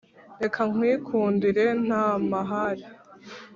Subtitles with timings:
[0.41, 2.85] Reka nkwikundire ntamahari